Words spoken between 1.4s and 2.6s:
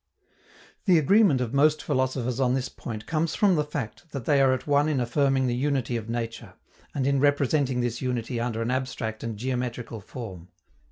of most philosophers on